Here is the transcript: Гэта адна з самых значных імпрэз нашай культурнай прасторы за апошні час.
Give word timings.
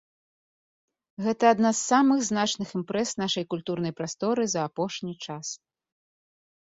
Гэта 1.25 1.43
адна 1.55 1.71
з 1.79 1.83
самых 1.91 2.19
значных 2.31 2.67
імпрэз 2.79 3.09
нашай 3.25 3.47
культурнай 3.55 3.93
прасторы 4.01 4.43
за 4.55 4.61
апошні 4.73 5.13
час. 5.27 5.45